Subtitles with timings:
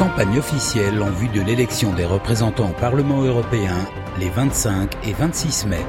[0.00, 3.76] campagne officielle en vue de l'élection des représentants au Parlement européen
[4.18, 5.84] les 25 et 26 mai.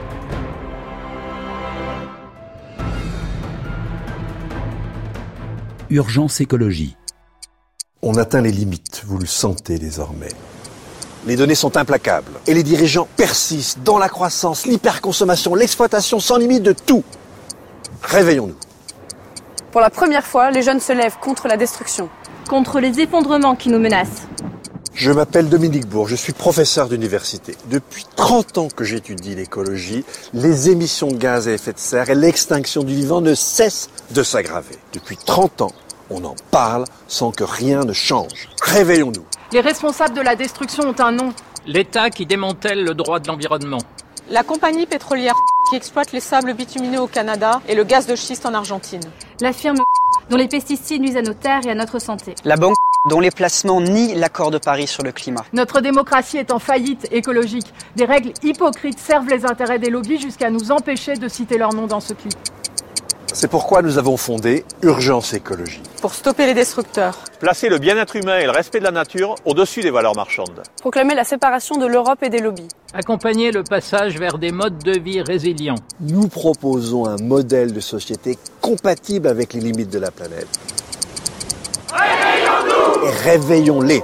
[5.90, 6.98] Urgence écologie.
[8.02, 10.34] On atteint les limites, vous le sentez désormais.
[11.26, 16.64] Les données sont implacables et les dirigeants persistent dans la croissance, l'hyperconsommation, l'exploitation sans limite
[16.64, 17.06] de tout.
[18.04, 18.58] Réveillons-nous.
[19.72, 22.10] Pour la première fois, les jeunes se lèvent contre la destruction
[22.52, 24.28] contre les effondrements qui nous menacent.
[24.94, 27.56] Je m'appelle Dominique Bourg, je suis professeur d'université.
[27.70, 30.04] Depuis 30 ans que j'étudie l'écologie,
[30.34, 34.22] les émissions de gaz à effet de serre et l'extinction du vivant ne cessent de
[34.22, 34.76] s'aggraver.
[34.92, 35.72] Depuis 30 ans,
[36.10, 38.50] on en parle sans que rien ne change.
[38.62, 39.24] Réveillons-nous.
[39.54, 41.34] Les responsables de la destruction ont un nom.
[41.66, 43.80] L'État qui démantèle le droit de l'environnement.
[44.30, 45.36] La compagnie pétrolière
[45.70, 49.10] qui exploite les sables bitumineux au Canada et le gaz de schiste en Argentine.
[49.40, 49.78] La firme
[50.32, 52.36] dont les pesticides nuisent à nos terres et à notre santé.
[52.46, 52.78] La banque
[53.10, 55.44] dont les placements nient l'accord de Paris sur le climat.
[55.52, 57.74] Notre démocratie est en faillite écologique.
[57.98, 61.86] Des règles hypocrites servent les intérêts des lobbies jusqu'à nous empêcher de citer leur nom
[61.86, 62.34] dans ce clip.
[63.34, 65.82] C'est pourquoi nous avons fondé Urgence Écologie.
[66.02, 67.18] Pour stopper les destructeurs.
[67.40, 70.62] Placer le bien-être humain et le respect de la nature au-dessus des valeurs marchandes.
[70.82, 72.68] Proclamer la séparation de l'Europe et des lobbies.
[72.94, 75.76] Accompagner le passage vers des modes de vie résilients.
[76.02, 80.48] Nous proposons un modèle de société compatible avec les limites de la planète.
[81.94, 84.04] Réveillons-nous Et réveillons-les.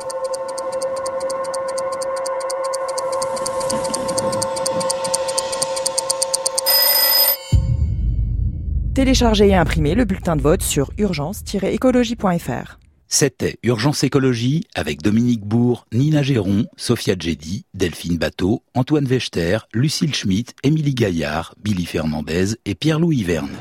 [8.97, 12.79] Téléchargez et imprimez le bulletin de vote sur urgence-écologie.fr.
[13.07, 20.15] C'était Urgence Écologie avec Dominique Bourg, Nina Géron, Sophia Djedi, Delphine Bateau, Antoine Vechter, Lucille
[20.15, 23.55] Schmitt, Émilie Gaillard, Billy Fernandez et Pierre-Louis Verne.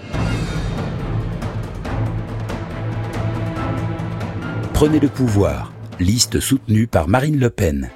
[4.73, 5.71] Prenez le pouvoir.
[6.01, 7.91] Liste soutenue par Marine Le Pen.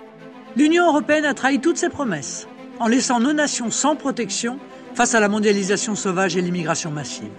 [0.56, 2.46] L'Union européenne a trahi toutes ses promesses
[2.80, 4.58] en laissant nos nations sans protection
[4.94, 7.30] face à la mondialisation sauvage et l'immigration massive.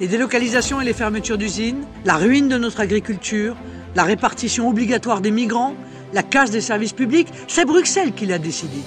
[0.00, 3.56] Les délocalisations et les fermetures d'usines, la ruine de notre agriculture,
[3.94, 5.74] la répartition obligatoire des migrants,
[6.12, 8.78] la casse des services publics, c'est Bruxelles qui l'a décidé.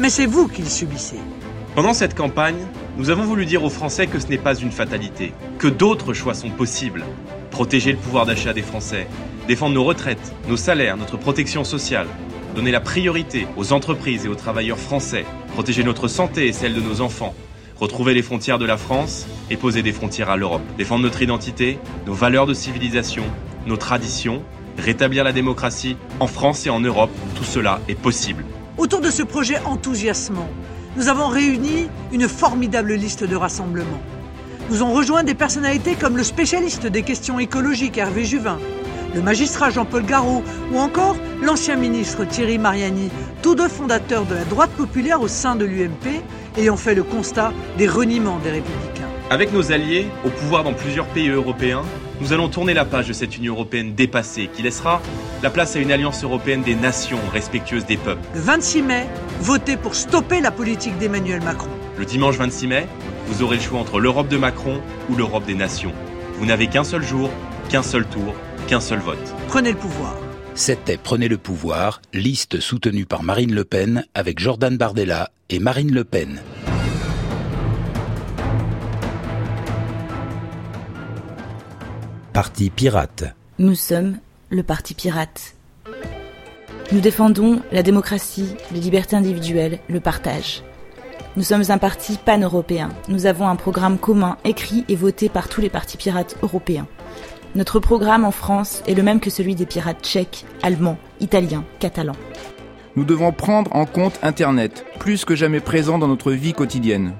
[0.00, 1.18] Mais c'est vous qui le subissez.
[1.74, 2.66] Pendant cette campagne,
[2.96, 6.34] nous avons voulu dire aux Français que ce n'est pas une fatalité, que d'autres choix
[6.34, 7.04] sont possibles.
[7.50, 9.06] Protéger le pouvoir d'achat des Français,
[9.48, 12.06] défendre nos retraites, nos salaires, notre protection sociale,
[12.54, 16.80] donner la priorité aux entreprises et aux travailleurs français, protéger notre santé et celle de
[16.80, 17.34] nos enfants,
[17.82, 21.80] retrouver les frontières de la France et poser des frontières à l'Europe, défendre notre identité,
[22.06, 23.24] nos valeurs de civilisation,
[23.66, 24.44] nos traditions,
[24.78, 28.44] rétablir la démocratie en France et en Europe, tout cela est possible.
[28.78, 30.48] Autour de ce projet enthousiasmant,
[30.96, 34.02] nous avons réuni une formidable liste de rassemblements.
[34.70, 38.60] Nous ont rejoint des personnalités comme le spécialiste des questions écologiques Hervé Juvin,
[39.12, 43.10] le magistrat Jean-Paul Garot ou encore l'ancien ministre Thierry Mariani,
[43.42, 46.22] tous deux fondateurs de la droite populaire au sein de l'UMP,
[46.56, 49.08] ayant fait le constat des reniements des républicains.
[49.30, 51.82] Avec nos alliés, au pouvoir dans plusieurs pays européens,
[52.20, 55.00] nous allons tourner la page de cette Union européenne dépassée qui laissera
[55.42, 58.20] la place à une alliance européenne des nations respectueuses des peuples.
[58.34, 59.06] Le 26 mai,
[59.40, 61.70] votez pour stopper la politique d'Emmanuel Macron.
[61.98, 62.86] Le dimanche 26 mai,
[63.26, 65.92] vous aurez le choix entre l'Europe de Macron ou l'Europe des nations.
[66.34, 67.30] Vous n'avez qu'un seul jour,
[67.68, 68.34] qu'un seul tour,
[68.66, 69.34] qu'un seul vote.
[69.48, 70.14] Prenez le pouvoir.
[70.54, 75.92] C'était Prenez le pouvoir, liste soutenue par Marine Le Pen avec Jordan Bardella et Marine
[75.92, 76.42] Le Pen.
[82.34, 83.24] Parti pirate.
[83.58, 84.18] Nous sommes
[84.50, 85.54] le Parti pirate.
[86.92, 90.62] Nous défendons la démocratie, les libertés individuelles, le partage.
[91.36, 92.90] Nous sommes un parti pan-européen.
[93.08, 96.86] Nous avons un programme commun écrit et voté par tous les partis pirates européens.
[97.54, 102.16] Notre programme en France est le même que celui des pirates tchèques, allemands, italiens, catalans.
[102.96, 107.12] Nous devons prendre en compte Internet, plus que jamais présent dans notre vie quotidienne.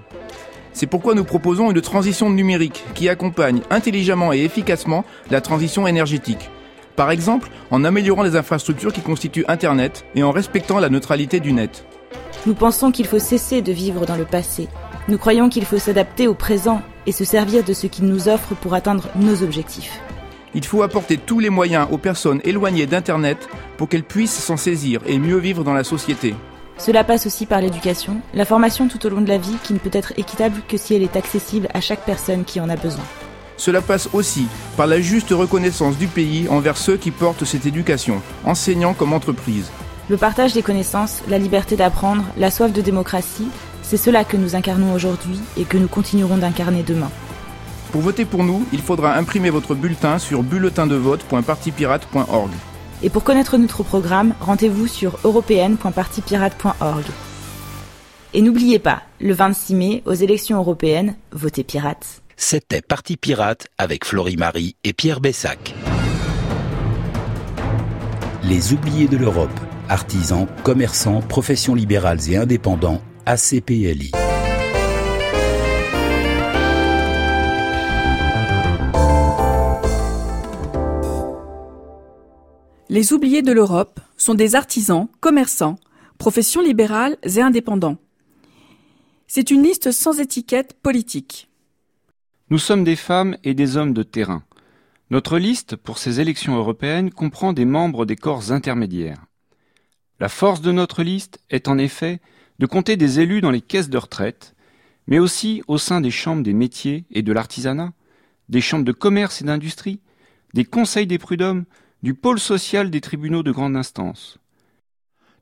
[0.72, 6.48] C'est pourquoi nous proposons une transition numérique qui accompagne intelligemment et efficacement la transition énergétique.
[6.96, 11.52] Par exemple, en améliorant les infrastructures qui constituent Internet et en respectant la neutralité du
[11.52, 11.84] net.
[12.46, 14.68] Nous pensons qu'il faut cesser de vivre dans le passé.
[15.08, 18.54] Nous croyons qu'il faut s'adapter au présent et se servir de ce qu'il nous offre
[18.54, 20.00] pour atteindre nos objectifs.
[20.54, 25.00] Il faut apporter tous les moyens aux personnes éloignées d'Internet pour qu'elles puissent s'en saisir
[25.06, 26.34] et mieux vivre dans la société.
[26.78, 29.78] Cela passe aussi par l'éducation, la formation tout au long de la vie qui ne
[29.78, 33.04] peut être équitable que si elle est accessible à chaque personne qui en a besoin.
[33.56, 34.46] Cela passe aussi
[34.76, 39.70] par la juste reconnaissance du pays envers ceux qui portent cette éducation, enseignants comme entreprises.
[40.08, 43.48] Le partage des connaissances, la liberté d'apprendre, la soif de démocratie,
[43.82, 47.10] c'est cela que nous incarnons aujourd'hui et que nous continuerons d'incarner demain.
[47.92, 52.50] Pour voter pour nous, il faudra imprimer votre bulletin sur bulletindevote.partipirate.org.
[53.02, 57.04] Et pour connaître notre programme, rendez-vous sur européenne.partipirate.org.
[58.32, 62.22] Et n'oubliez pas, le 26 mai, aux élections européennes, votez pirate.
[62.36, 65.74] C'était Parti Pirate avec Florie Marie et Pierre Bessac.
[68.42, 69.60] Les oubliés de l'Europe,
[69.90, 74.12] artisans, commerçants, professions libérales et indépendants, ACPLI.
[82.92, 85.78] Les oubliés de l'Europe sont des artisans, commerçants,
[86.18, 87.96] professions libérales et indépendants.
[89.26, 91.48] C'est une liste sans étiquette politique.
[92.50, 94.42] Nous sommes des femmes et des hommes de terrain.
[95.08, 99.24] Notre liste pour ces élections européennes comprend des membres des corps intermédiaires.
[100.20, 102.20] La force de notre liste est en effet
[102.58, 104.54] de compter des élus dans les caisses de retraite,
[105.06, 107.94] mais aussi au sein des chambres des métiers et de l'artisanat,
[108.50, 110.00] des chambres de commerce et d'industrie,
[110.52, 111.64] des conseils des prud'hommes,
[112.02, 114.38] du pôle social des tribunaux de grande instance.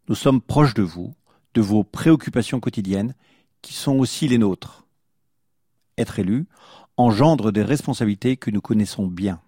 [0.08, 1.14] Nous sommes proches de vous,
[1.54, 3.14] de vos préoccupations quotidiennes,
[3.62, 4.86] qui sont aussi les nôtres.
[5.96, 6.46] Être élu
[7.00, 9.40] engendre des responsabilités que nous connaissons bien.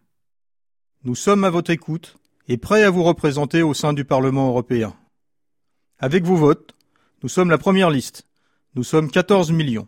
[1.05, 2.17] Nous sommes à votre écoute
[2.49, 4.95] et prêts à vous représenter au sein du Parlement européen.
[5.99, 6.75] Avec vos votes,
[7.23, 8.27] nous sommes la première liste.
[8.75, 9.87] Nous sommes 14 millions.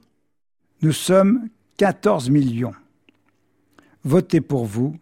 [0.83, 1.49] Nous sommes
[1.79, 2.75] 14 millions.
[4.05, 4.99] Votez pour vous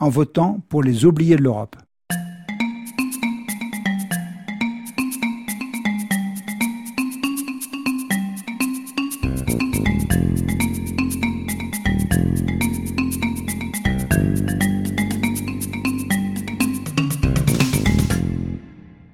[0.00, 1.76] en votant pour les oubliés de l'Europe.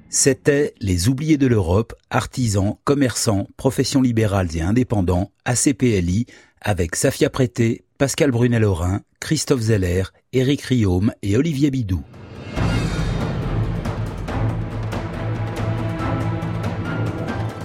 [0.08, 6.26] C'était Les oubliés de l'Europe, artisans, commerçants, professions libérales et indépendants, ACPLI,
[6.60, 10.02] avec Safia Prété, Pascal Brunet-Laurin, Christophe Zeller,
[10.34, 12.02] Éric Riaume et Olivier Bidou.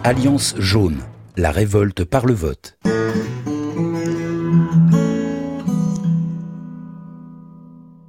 [0.06, 1.00] Alliance jaune,
[1.36, 2.78] la révolte par le vote.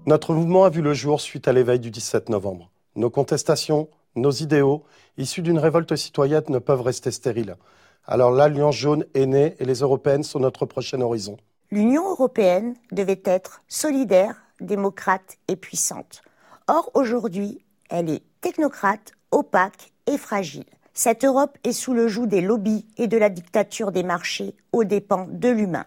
[0.06, 2.70] Notre mouvement a vu le jour suite à l'éveil du 17 novembre.
[2.94, 4.84] Nos contestations, nos idéaux,
[5.18, 7.56] issus d'une révolte citoyenne, ne peuvent rester stériles.
[8.06, 11.36] Alors l'Alliance jaune est née et les européennes sont notre prochain horizon.
[11.72, 16.20] L'Union européenne devait être solidaire, démocrate et puissante.
[16.68, 20.66] Or, aujourd'hui, elle est technocrate, opaque et fragile.
[20.92, 24.84] Cette Europe est sous le joug des lobbies et de la dictature des marchés aux
[24.84, 25.86] dépens de l'humain.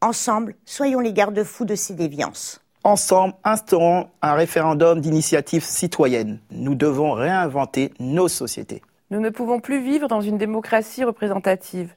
[0.00, 2.60] Ensemble, soyons les garde-fous de ces déviances.
[2.84, 6.38] Ensemble, instaurons un référendum d'initiative citoyenne.
[6.52, 8.82] Nous devons réinventer nos sociétés.
[9.10, 11.92] Nous ne pouvons plus vivre dans une démocratie représentative.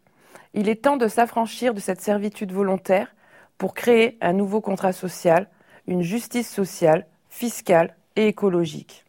[0.54, 3.16] Il est temps de s'affranchir de cette servitude volontaire
[3.58, 5.48] pour créer un nouveau contrat social,
[5.88, 9.06] une justice sociale, fiscale et écologique.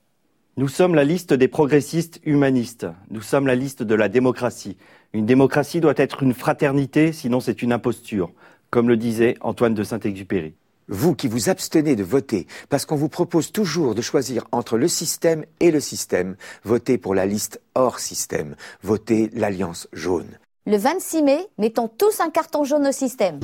[0.56, 2.86] Nous sommes la liste des progressistes humanistes.
[3.10, 4.76] Nous sommes la liste de la démocratie.
[5.14, 8.30] Une démocratie doit être une fraternité, sinon c'est une imposture,
[8.70, 10.54] comme le disait Antoine de Saint-Exupéry.
[10.88, 14.88] Vous qui vous abstenez de voter parce qu'on vous propose toujours de choisir entre le
[14.88, 20.38] système et le système, votez pour la liste hors système, votez l'Alliance jaune.
[20.64, 23.40] Le 26 mai, mettons tous un carton jaune au système.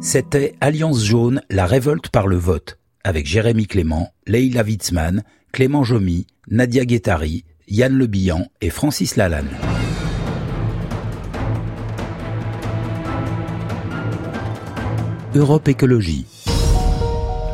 [0.00, 6.26] C'était Alliance jaune, la révolte par le vote, avec Jérémy Clément, Leila Witzmann, Clément Jomy,
[6.48, 9.50] Nadia Guettari, Yann Le Bihan et Francis Lalanne.
[15.36, 16.26] Europe Écologie.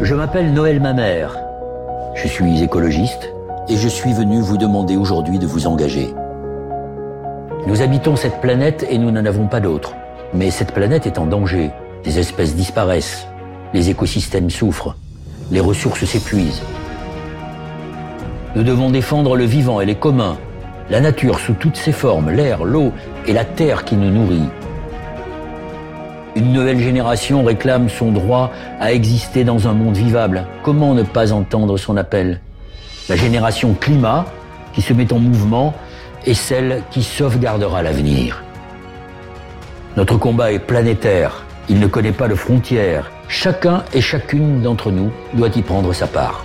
[0.03, 1.39] Je m'appelle Noël Mamère.
[2.15, 3.33] Je suis écologiste
[3.71, 6.13] et je suis venu vous demander aujourd'hui de vous engager.
[7.67, 9.95] Nous habitons cette planète et nous n'en avons pas d'autre.
[10.35, 11.71] Mais cette planète est en danger.
[12.05, 13.27] Des espèces disparaissent.
[13.73, 14.95] Les écosystèmes souffrent.
[15.51, 16.61] Les ressources s'épuisent.
[18.57, 20.37] Nous devons défendre le vivant et les communs,
[20.91, 22.93] la nature sous toutes ses formes, l'air, l'eau
[23.27, 24.51] et la terre qui nous nourrit.
[26.37, 30.47] Une nouvelle génération réclame son droit à exister dans un monde vivable.
[30.63, 32.41] Comment ne pas entendre son appel?
[33.09, 34.27] La génération climat,
[34.73, 35.75] qui se met en mouvement,
[36.25, 38.45] est celle qui sauvegardera l'avenir.
[39.97, 43.11] Notre combat est planétaire, il ne connaît pas de frontières.
[43.27, 46.45] Chacun et chacune d'entre nous doit y prendre sa part.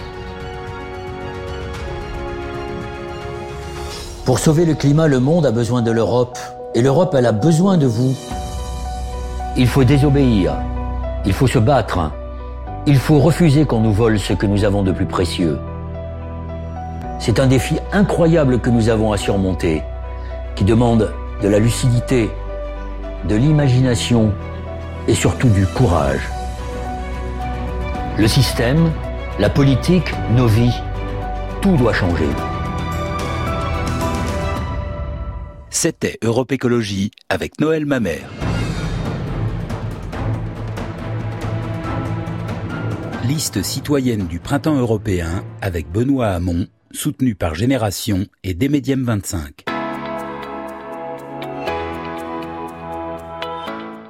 [4.25, 6.39] Pour sauver le climat, le monde a besoin de l'Europe.
[6.74, 8.15] Et l'Europe, elle a besoin de vous.
[9.57, 10.53] Il faut désobéir.
[11.25, 12.12] Il faut se battre.
[12.85, 15.57] Il faut refuser qu'on nous vole ce que nous avons de plus précieux.
[17.19, 19.81] C'est un défi incroyable que nous avons à surmonter,
[20.55, 22.29] qui demande de la lucidité,
[23.29, 24.33] de l'imagination
[25.07, 26.29] et surtout du courage.
[28.17, 28.91] Le système,
[29.39, 30.81] la politique, nos vies,
[31.62, 32.29] tout doit changer.
[35.69, 38.44] C'était Europe Écologie avec Noël Mamère.
[43.27, 49.65] Liste citoyenne du printemps européen avec Benoît Hamon, soutenu par Génération et Démédium 25.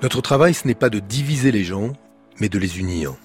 [0.03, 1.93] Notre travail, ce n'est pas de diviser les gens,
[2.41, 3.15] mais de les unir.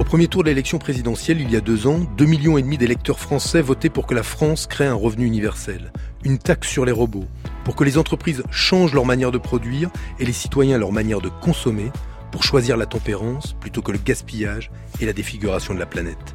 [0.00, 2.78] Au premier tour de l'élection présidentielle, il y a deux ans, 2,5 millions et demi
[2.78, 5.92] d'électeurs français votaient pour que la France crée un revenu universel,
[6.24, 7.28] une taxe sur les robots,
[7.64, 11.28] pour que les entreprises changent leur manière de produire et les citoyens leur manière de
[11.28, 11.92] consommer,
[12.34, 16.34] pour choisir la tempérance plutôt que le gaspillage et la défiguration de la planète.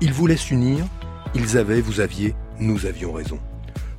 [0.00, 0.86] Ils voulaient s'unir,
[1.34, 3.38] ils avaient, vous aviez, nous avions raison.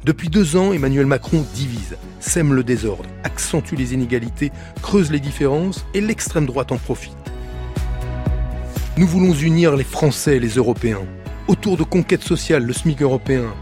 [0.06, 5.86] Depuis deux ans, Emmanuel Macron divise, sème le désordre, accentue les inégalités, creuse les différences
[5.94, 7.14] et l'extrême droite en profite.
[8.98, 11.06] Nous voulons unir les Français et les Européens
[11.48, 13.54] autour de conquêtes sociales, le SMIC européen,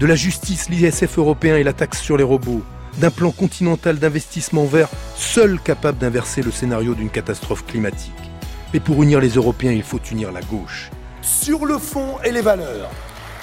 [0.00, 2.62] de la justice, l'ISF européen et la taxe sur les robots,
[2.98, 8.12] d'un plan continental d'investissement vert seul capable d'inverser le scénario d'une catastrophe climatique.
[8.72, 10.90] Mais pour unir les Européens, il faut unir la gauche.
[11.22, 12.90] Sur le fond et les valeurs,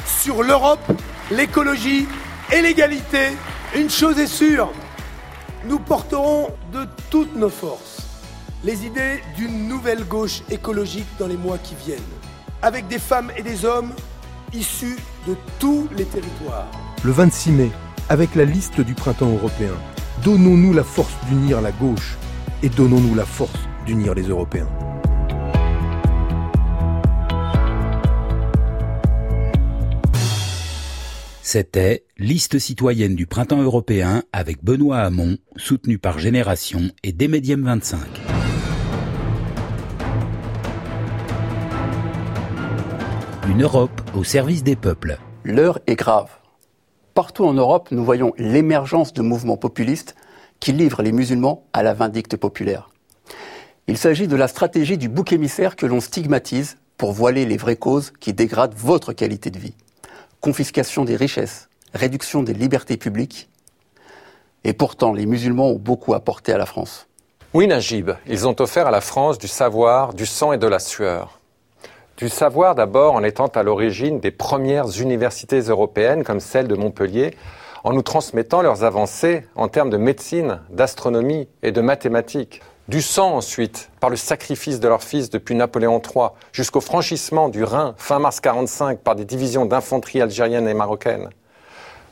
[0.05, 0.91] sur l'Europe
[1.31, 2.07] l'écologie
[2.51, 3.29] et l'égalité,
[3.75, 4.71] une chose est sûre,
[5.65, 8.11] nous porterons de toutes nos forces
[8.63, 11.99] les idées d'une nouvelle gauche écologique dans les mois qui viennent,
[12.61, 13.93] avec des femmes et des hommes
[14.53, 16.69] issus de tous les territoires.
[17.03, 17.71] Le 26 mai,
[18.11, 19.71] avec la liste du printemps européen,
[20.25, 22.17] donnons-nous la force d'unir la gauche
[22.61, 24.67] et donnons-nous la force d'unir les Européens.
[31.41, 38.01] C'était Liste citoyenne du printemps européen avec Benoît Hamon, soutenu par Génération et Démédium 25.
[43.47, 45.17] Une Europe au service des peuples.
[45.45, 46.40] L'heure est grave.
[47.13, 50.15] Partout en Europe, nous voyons l'émergence de mouvements populistes
[50.59, 52.89] qui livrent les musulmans à la vindicte populaire.
[53.87, 57.75] Il s'agit de la stratégie du bouc émissaire que l'on stigmatise pour voiler les vraies
[57.75, 59.73] causes qui dégradent votre qualité de vie
[60.41, 63.47] confiscation des richesses, réduction des libertés publiques.
[64.63, 67.07] Et pourtant, les musulmans ont beaucoup apporté à la France.
[67.53, 70.79] Oui, Najib, ils ont offert à la France du savoir, du sang et de la
[70.79, 71.40] sueur.
[72.17, 77.35] Du savoir d'abord en étant à l'origine des premières universités européennes comme celle de Montpellier,
[77.83, 82.61] en nous transmettant leurs avancées en termes de médecine, d'astronomie et de mathématiques.
[82.87, 87.63] Du sang ensuite, par le sacrifice de leurs fils depuis Napoléon III, jusqu'au franchissement du
[87.63, 91.29] Rhin fin mars 45 par des divisions d'infanterie algériennes et marocaines.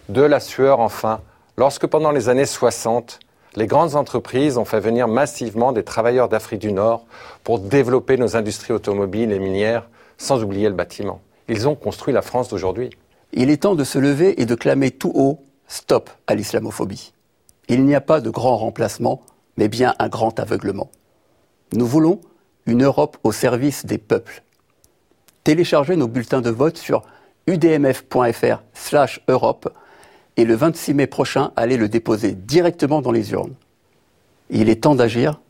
[0.07, 1.21] De la sueur enfin,
[1.57, 3.19] lorsque pendant les années 60,
[3.55, 7.05] les grandes entreprises ont fait venir massivement des travailleurs d'Afrique du Nord
[7.43, 11.21] pour développer nos industries automobiles et minières, sans oublier le bâtiment.
[11.47, 12.91] Ils ont construit la France d'aujourd'hui.
[13.33, 17.13] Il est temps de se lever et de clamer tout haut Stop à l'islamophobie.
[17.67, 19.21] Il n'y a pas de grand remplacement
[19.59, 20.89] mais bien un grand aveuglement.
[21.73, 22.21] Nous voulons
[22.65, 24.41] une Europe au service des peuples.
[25.43, 27.01] Téléchargez nos bulletins de vote sur
[27.45, 28.63] udmf.fr
[30.39, 33.55] et le 26 mai prochain, allez le déposer directement dans les urnes.
[34.49, 35.41] Il est temps d'agir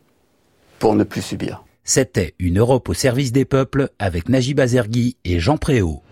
[0.80, 1.62] pour ne plus subir.
[1.84, 6.02] C'était une Europe au service des peuples avec Najib Azergui et Jean Préau.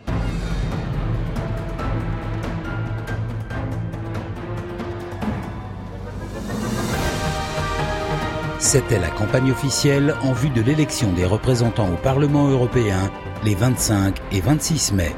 [8.60, 13.10] C'était la campagne officielle en vue de l'élection des représentants au Parlement européen
[13.44, 15.12] les 25 et 26 mai.